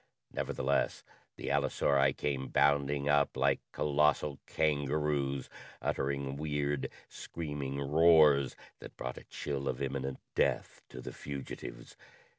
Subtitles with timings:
[0.33, 1.03] Nevertheless,
[1.35, 5.47] the allosauri came bounding up like colossal kangaroos,
[5.79, 11.97] uttering weird, screaming roars that brought a chill of imminent death to the fugitives.